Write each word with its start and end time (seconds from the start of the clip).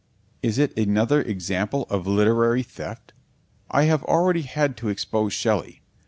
Is 0.41 0.57
it 0.57 0.75
another 0.75 1.21
example 1.21 1.85
of 1.91 2.07
literary 2.07 2.63
theft? 2.63 3.13
I 3.69 3.83
have 3.83 4.01
already 4.05 4.41
had 4.41 4.75
to 4.77 4.89
expose 4.89 5.31
Shelley. 5.31 5.83